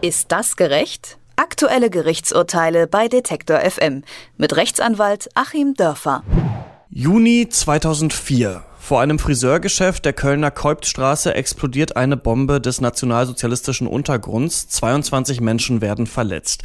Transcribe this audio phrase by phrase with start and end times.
[0.00, 1.18] Ist das gerecht?
[1.34, 4.04] Aktuelle Gerichtsurteile bei Detektor FM
[4.36, 6.22] mit Rechtsanwalt Achim Dörfer.
[6.88, 8.62] Juni 2004.
[8.88, 14.66] Vor einem Friseurgeschäft der Kölner Keuptstraße explodiert eine Bombe des nationalsozialistischen Untergrunds.
[14.70, 16.62] 22 Menschen werden verletzt.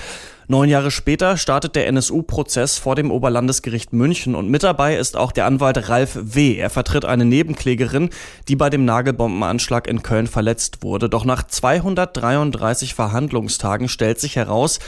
[0.48, 5.34] Neun Jahre später startet der NSU-Prozess vor dem Oberlandesgericht München und mit dabei ist auch
[5.34, 6.56] der Anwalt Ralf W.
[6.56, 8.10] Er vertritt eine Nebenklägerin,
[8.48, 11.10] die bei dem Nagelbombenanschlag in Köln verletzt wurde.
[11.10, 14.80] Doch nach 233 Verhandlungstagen stellt sich heraus,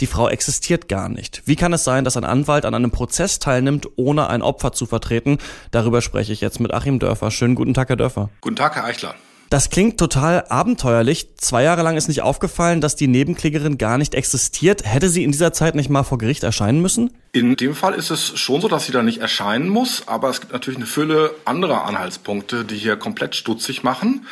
[0.00, 1.42] die Frau existiert gar nicht.
[1.46, 4.86] Wie kann es sein, dass ein Anwalt an einem Prozess teilnimmt, ohne ein Opfer zu
[4.86, 5.38] vertreten?
[5.70, 7.30] Darüber spreche ich jetzt mit Achim Dörfer.
[7.30, 8.30] Schönen guten Tag, Herr Dörfer.
[8.40, 9.14] Guten Tag, Herr Eichler.
[9.50, 11.36] Das klingt total abenteuerlich.
[11.36, 14.84] Zwei Jahre lang ist nicht aufgefallen, dass die Nebenklägerin gar nicht existiert.
[14.84, 17.10] Hätte sie in dieser Zeit nicht mal vor Gericht erscheinen müssen?
[17.30, 20.40] In dem Fall ist es schon so, dass sie da nicht erscheinen muss, aber es
[20.40, 24.26] gibt natürlich eine Fülle anderer Anhaltspunkte, die hier komplett stutzig machen.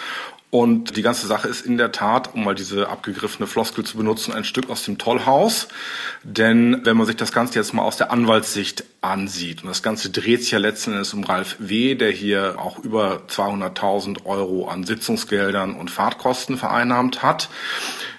[0.54, 4.34] Und die ganze Sache ist in der Tat, um mal diese abgegriffene Floskel zu benutzen,
[4.34, 5.68] ein Stück aus dem Tollhaus.
[6.24, 10.10] Denn wenn man sich das Ganze jetzt mal aus der Anwaltssicht ansieht, und das Ganze
[10.10, 14.84] dreht sich ja letzten Endes um Ralf W., der hier auch über 200.000 Euro an
[14.84, 17.48] Sitzungsgeldern und Fahrtkosten vereinnahmt hat,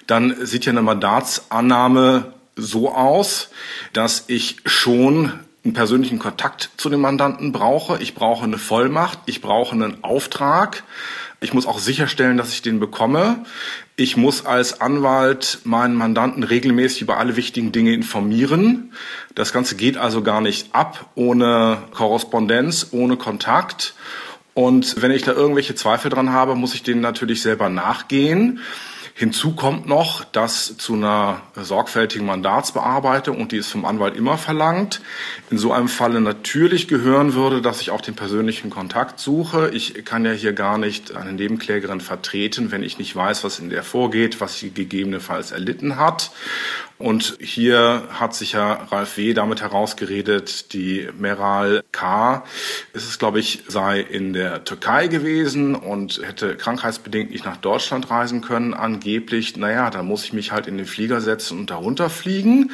[0.08, 3.50] dann sieht ja eine Mandatsannahme so aus,
[3.92, 5.32] dass ich schon
[5.64, 8.02] einen persönlichen Kontakt zu dem Mandanten brauche.
[8.02, 10.82] Ich brauche eine Vollmacht, ich brauche einen Auftrag.
[11.44, 13.44] Ich muss auch sicherstellen, dass ich den bekomme.
[13.96, 18.94] Ich muss als Anwalt meinen Mandanten regelmäßig über alle wichtigen Dinge informieren.
[19.34, 23.94] Das Ganze geht also gar nicht ab ohne Korrespondenz, ohne Kontakt.
[24.54, 28.60] Und wenn ich da irgendwelche Zweifel dran habe, muss ich denen natürlich selber nachgehen.
[29.16, 35.02] Hinzu kommt noch, dass zu einer sorgfältigen Mandatsbearbeitung, und die ist vom Anwalt immer verlangt,
[35.50, 39.70] in so einem Falle natürlich gehören würde, dass ich auch den persönlichen Kontakt suche.
[39.72, 43.70] Ich kann ja hier gar nicht eine Nebenklägerin vertreten, wenn ich nicht weiß, was in
[43.70, 46.32] der vorgeht, was sie gegebenenfalls erlitten hat.
[46.96, 49.34] Und hier hat sich ja Ralf W.
[49.34, 52.44] damit herausgeredet, die Meral K.
[52.92, 58.10] ist es, glaube ich, sei in der Türkei gewesen und hätte krankheitsbedingt nicht nach Deutschland
[58.10, 58.74] reisen können.
[58.74, 62.70] Angeblich, naja, da muss ich mich halt in den Flieger setzen und darunter fliegen.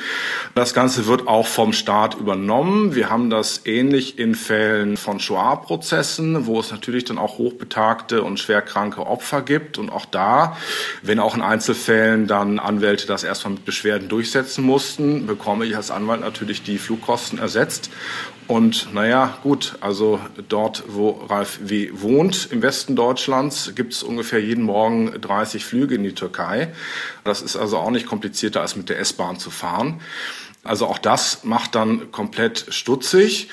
[0.54, 2.94] Das Ganze wird auch vom Staat übernommen.
[2.94, 8.38] Wir haben das ähnlich in Fällen von Shoah-Prozessen, wo es natürlich dann auch hochbetagte und
[8.38, 9.78] schwerkranke Opfer gibt.
[9.78, 10.58] Und auch da,
[11.00, 15.90] wenn auch in Einzelfällen dann Anwälte das erstmal mit Beschwerden durchsetzen mussten, bekomme ich als
[15.90, 17.90] Anwalt natürlich die Flugkosten ersetzt.
[18.46, 21.90] Und naja, gut, also dort, wo Ralf W.
[21.92, 26.72] wohnt, im Westen Deutschlands, gibt es ungefähr jeden Morgen 30 Flüge in die Türkei.
[27.22, 30.00] Das ist also auch nicht komplizierter, als mit der S-Bahn zu fahren.
[30.62, 33.48] Also auch das macht dann komplett stutzig.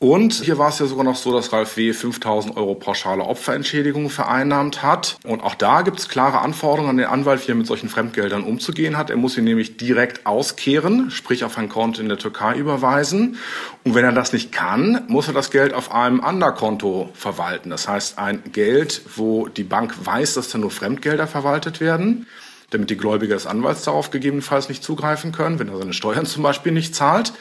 [0.00, 1.92] Und hier war es ja sogar noch so, dass Ralf W.
[1.92, 5.18] 5000 Euro pauschale Opferentschädigung vereinnahmt hat.
[5.24, 8.44] Und auch da gibt es klare Anforderungen an den Anwalt, wie er mit solchen Fremdgeldern
[8.44, 9.10] umzugehen hat.
[9.10, 13.38] Er muss sie nämlich direkt auskehren, sprich auf ein Konto in der Türkei überweisen.
[13.82, 17.70] Und wenn er das nicht kann, muss er das Geld auf einem Anderkonto verwalten.
[17.70, 22.28] Das heißt, ein Geld, wo die Bank weiß, dass da nur Fremdgelder verwaltet werden
[22.70, 26.42] damit die Gläubiger des Anwalts darauf gegebenenfalls nicht zugreifen können, wenn er seine Steuern zum
[26.42, 27.32] Beispiel nicht zahlt.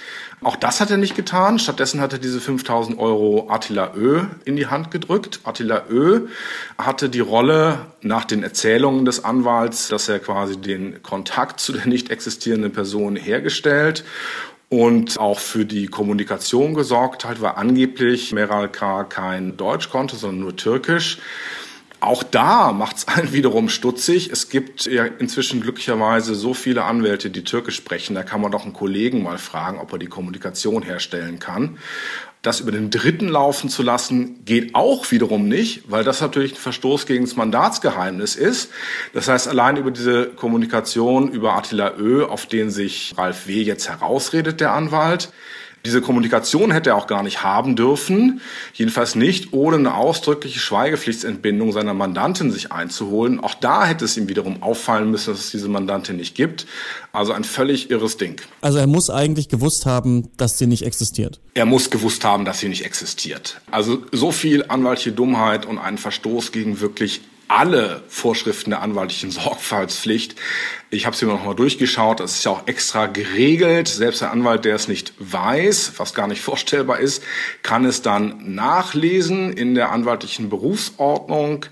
[0.41, 1.59] Auch das hat er nicht getan.
[1.59, 5.41] Stattdessen hat er diese 5000 Euro Attila Ö in die Hand gedrückt.
[5.43, 6.27] Attila Ö
[6.77, 11.88] hatte die Rolle nach den Erzählungen des Anwalts, dass er quasi den Kontakt zu der
[11.88, 14.05] nicht existierenden Person hergestellt
[14.69, 19.03] und auch für die Kommunikation gesorgt hat, weil angeblich Meral K.
[19.03, 21.19] kein Deutsch konnte, sondern nur Türkisch.
[22.00, 24.30] Auch da macht es einen wiederum stutzig.
[24.31, 28.16] Es gibt ja inzwischen glücklicherweise so viele Anwälte, die Türkisch sprechen.
[28.16, 31.78] Da kann man doch einen Kollegen mal fragen, ob er die Kommunikation herstellen kann.
[32.44, 36.57] Das über den Dritten laufen zu lassen, geht auch wiederum nicht, weil das natürlich ein
[36.57, 38.69] Verstoß gegen das Mandatsgeheimnis ist.
[39.13, 43.63] Das heißt, allein über diese Kommunikation über Attila Ö, auf den sich Ralf W.
[43.63, 45.30] jetzt herausredet, der Anwalt,
[45.85, 48.41] diese Kommunikation hätte er auch gar nicht haben dürfen,
[48.73, 53.39] jedenfalls nicht ohne eine ausdrückliche Schweigepflichtsentbindung seiner Mandantin sich einzuholen.
[53.39, 56.65] Auch da hätte es ihm wiederum auffallen müssen, dass es diese Mandantin nicht gibt.
[57.13, 58.41] Also ein völlig irres Ding.
[58.62, 61.39] Also er muss eigentlich gewusst haben, dass sie nicht existiert.
[61.53, 63.62] Er muss gewusst haben, dass sie nicht existiert.
[63.71, 70.35] Also so viel anwaltliche Dummheit und einen Verstoß gegen wirklich alle Vorschriften der anwaltlichen Sorgfaltspflicht.
[70.89, 72.19] Ich habe sie mir nochmal durchgeschaut.
[72.19, 73.88] Das ist ja auch extra geregelt.
[73.88, 77.23] Selbst der Anwalt, der es nicht weiß, was gar nicht vorstellbar ist,
[77.63, 81.65] kann es dann nachlesen in der anwaltlichen Berufsordnung,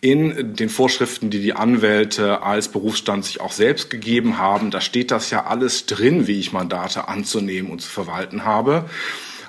[0.00, 4.70] in den Vorschriften, die die Anwälte als Berufsstand sich auch selbst gegeben haben.
[4.70, 8.88] Da steht das ja alles drin, wie ich Mandate anzunehmen und zu verwalten habe.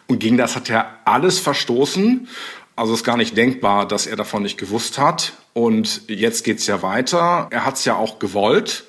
[0.07, 2.27] Und gegen das hat er alles verstoßen.
[2.75, 5.33] Also ist gar nicht denkbar, dass er davon nicht gewusst hat.
[5.57, 7.47] Und jetzt geht's ja weiter.
[7.49, 8.83] Er hat's ja auch gewollt.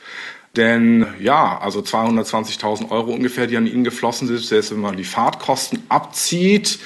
[0.54, 5.04] Denn ja, also 220.000 Euro ungefähr, die an ihn geflossen sind, selbst wenn man die
[5.04, 6.78] Fahrtkosten abzieht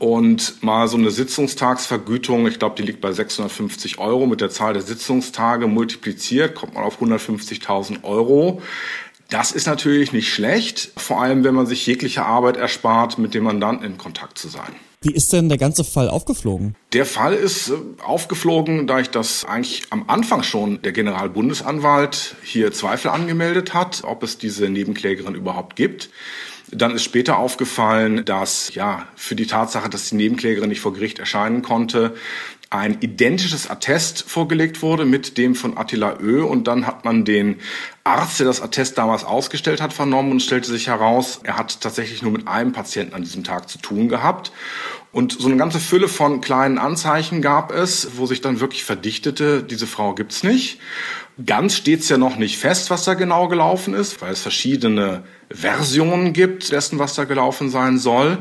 [0.00, 4.72] und mal so eine Sitzungstagsvergütung, ich glaube, die liegt bei 650 Euro mit der Zahl
[4.72, 8.60] der Sitzungstage multipliziert, kommt man auf 150.000 Euro.
[9.28, 13.44] Das ist natürlich nicht schlecht, vor allem wenn man sich jegliche Arbeit erspart, mit dem
[13.44, 14.74] Mandanten in Kontakt zu sein.
[15.02, 16.76] Wie ist denn der ganze Fall aufgeflogen?
[16.92, 17.72] Der Fall ist äh,
[18.04, 24.22] aufgeflogen, da ich das eigentlich am Anfang schon der Generalbundesanwalt hier Zweifel angemeldet hat, ob
[24.22, 26.10] es diese Nebenklägerin überhaupt gibt.
[26.70, 31.18] Dann ist später aufgefallen, dass ja für die Tatsache, dass die Nebenklägerin nicht vor Gericht
[31.18, 32.14] erscheinen konnte,
[32.70, 36.44] ein identisches Attest vorgelegt wurde mit dem von Attila Ö.
[36.44, 37.56] Und dann hat man den
[38.04, 42.22] Arzt, der das Attest damals ausgestellt hat, vernommen und stellte sich heraus, er hat tatsächlich
[42.22, 44.52] nur mit einem Patienten an diesem Tag zu tun gehabt.
[45.10, 49.64] Und so eine ganze Fülle von kleinen Anzeichen gab es, wo sich dann wirklich verdichtete,
[49.64, 50.78] diese Frau gibt's nicht.
[51.44, 56.32] Ganz steht's ja noch nicht fest, was da genau gelaufen ist, weil es verschiedene Versionen
[56.32, 58.38] gibt dessen, was da gelaufen sein soll.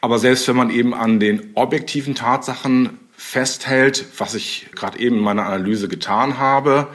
[0.00, 5.22] Aber selbst wenn man eben an den objektiven Tatsachen festhält, was ich gerade eben in
[5.22, 6.88] meiner Analyse getan habe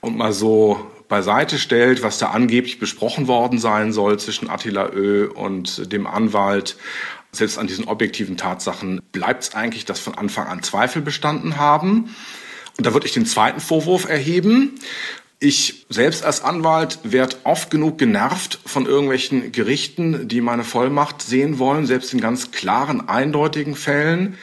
[0.00, 5.28] und mal so beiseite stellt, was da angeblich besprochen worden sein soll zwischen Attila Ö
[5.28, 6.76] und dem Anwalt.
[7.30, 12.14] Selbst an diesen objektiven Tatsachen bleibt es eigentlich, dass von Anfang an Zweifel bestanden haben.
[12.76, 14.80] Und da würde ich den zweiten Vorwurf erheben.
[15.38, 21.60] Ich selbst als Anwalt werde oft genug genervt von irgendwelchen Gerichten, die meine Vollmacht sehen
[21.60, 24.36] wollen, selbst in ganz klaren, eindeutigen Fällen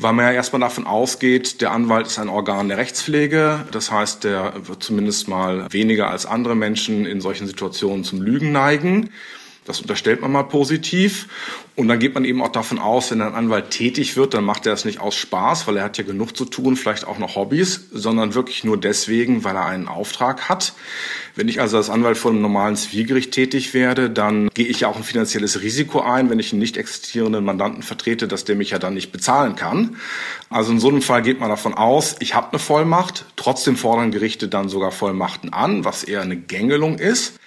[0.00, 3.66] weil man ja erstmal davon ausgeht, der Anwalt ist ein Organ der Rechtspflege.
[3.70, 8.52] Das heißt, der wird zumindest mal weniger als andere Menschen in solchen Situationen zum Lügen
[8.52, 9.10] neigen.
[9.66, 11.28] Das unterstellt man mal positiv.
[11.76, 14.66] Und dann geht man eben auch davon aus, wenn ein Anwalt tätig wird, dann macht
[14.66, 17.36] er das nicht aus Spaß, weil er hat ja genug zu tun, vielleicht auch noch
[17.36, 20.72] Hobbys, sondern wirklich nur deswegen, weil er einen Auftrag hat.
[21.36, 24.88] Wenn ich also als Anwalt vor einem normalen Zivilgericht tätig werde, dann gehe ich ja
[24.88, 28.70] auch ein finanzielles Risiko ein, wenn ich einen nicht existierenden Mandanten vertrete, dass der mich
[28.70, 29.96] ja dann nicht bezahlen kann.
[30.48, 34.10] Also in so einem Fall geht man davon aus, ich habe eine Vollmacht, trotzdem fordern
[34.10, 37.38] Gerichte dann sogar Vollmachten an, was eher eine Gängelung ist.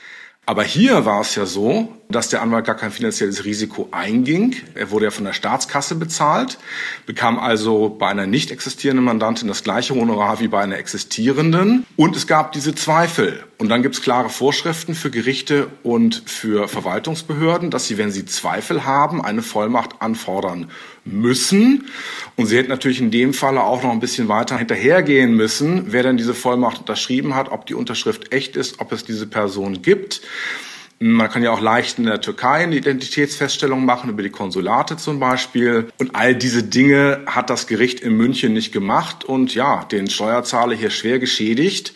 [0.46, 4.56] Aber hier war es ja so, dass der Anwalt gar kein finanzielles Risiko einging.
[4.76, 6.58] Er wurde ja von der Staatskasse bezahlt,
[7.06, 11.86] bekam also bei einer nicht existierenden Mandantin das gleiche Honorar wie bei einer existierenden.
[11.98, 13.44] Und es gab diese Zweifel.
[13.58, 18.26] Und dann gibt es klare Vorschriften für Gerichte und für Verwaltungsbehörden, dass sie, wenn sie
[18.26, 20.70] Zweifel haben, eine Vollmacht anfordern
[21.06, 21.88] müssen.
[22.36, 26.04] Und sie hätten natürlich in dem Falle auch noch ein bisschen weiter hinterhergehen müssen, wer
[26.04, 30.22] denn diese Vollmacht unterschrieben hat, ob die Unterschrift echt ist, ob es diese Person gibt.
[31.06, 35.20] Man kann ja auch leicht in der Türkei eine Identitätsfeststellung machen, über die Konsulate zum
[35.20, 35.90] Beispiel.
[35.98, 40.76] Und all diese Dinge hat das Gericht in München nicht gemacht und ja, den Steuerzahler
[40.76, 41.94] hier schwer geschädigt.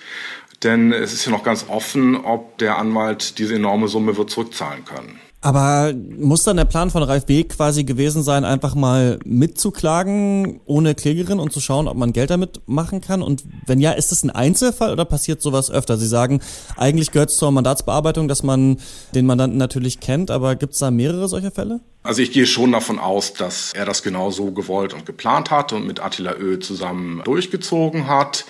[0.62, 4.84] Denn es ist ja noch ganz offen, ob der Anwalt diese enorme Summe wird zurückzahlen
[4.84, 5.22] können.
[5.40, 7.44] Aber muss dann der Plan von Ralf B.
[7.44, 12.62] quasi gewesen sein, einfach mal mitzuklagen ohne Klägerin und zu schauen, ob man Geld damit
[12.66, 13.22] machen kann?
[13.22, 15.98] Und wenn ja, ist das ein Einzelfall oder passiert sowas öfter?
[15.98, 16.42] Sie sagen,
[16.76, 18.78] eigentlich gehört es zur Mandatsbearbeitung, dass man
[19.14, 21.82] den Mandanten natürlich kennt, aber gibt es da mehrere solcher Fälle?
[22.02, 25.72] Also ich gehe schon davon aus, dass er das genau so gewollt und geplant hat
[25.72, 28.46] und mit Attila Ö zusammen durchgezogen hat.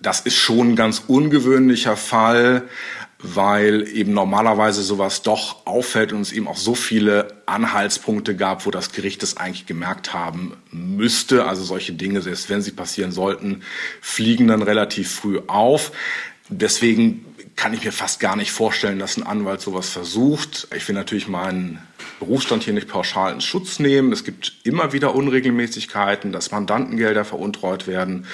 [0.00, 2.64] Das ist schon ein ganz ungewöhnlicher Fall
[3.20, 8.70] weil eben normalerweise sowas doch auffällt und es eben auch so viele Anhaltspunkte gab, wo
[8.70, 11.46] das Gericht es eigentlich gemerkt haben müsste.
[11.46, 13.62] Also solche Dinge, selbst wenn sie passieren sollten,
[14.00, 15.90] fliegen dann relativ früh auf.
[16.48, 17.24] Deswegen
[17.56, 20.68] kann ich mir fast gar nicht vorstellen, dass ein Anwalt sowas versucht.
[20.76, 21.82] Ich will natürlich meinen
[22.18, 24.12] Berufsstand hier nicht pauschal in Schutz nehmen.
[24.12, 28.26] Es gibt immer wieder Unregelmäßigkeiten, dass Mandantengelder veruntreut werden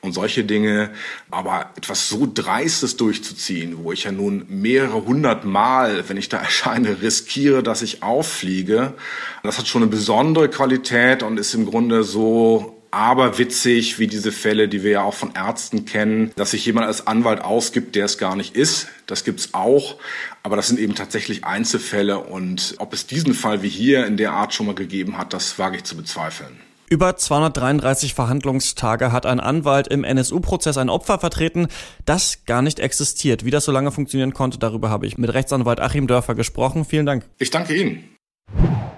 [0.00, 0.90] und solche Dinge.
[1.30, 6.38] Aber etwas so Dreistes durchzuziehen, wo ich ja nun mehrere hundert Mal, wenn ich da
[6.48, 8.94] erscheine, riskiere, dass ich auffliege,
[9.42, 14.32] das hat schon eine besondere Qualität und ist im Grunde so aber witzig wie diese
[14.32, 18.04] Fälle, die wir ja auch von Ärzten kennen, dass sich jemand als Anwalt ausgibt, der
[18.04, 18.88] es gar nicht ist.
[19.06, 19.96] Das gibt's auch,
[20.42, 24.32] aber das sind eben tatsächlich Einzelfälle und ob es diesen Fall wie hier in der
[24.32, 26.60] Art schon mal gegeben hat, das wage ich zu bezweifeln.
[26.90, 31.68] Über 233 Verhandlungstage hat ein Anwalt im NSU-Prozess ein Opfer vertreten,
[32.06, 33.44] das gar nicht existiert.
[33.44, 36.86] Wie das so lange funktionieren konnte, darüber habe ich mit Rechtsanwalt Achim Dörfer gesprochen.
[36.86, 37.26] Vielen Dank.
[37.38, 38.16] Ich danke Ihnen.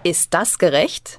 [0.04, 1.18] Ist das gerecht?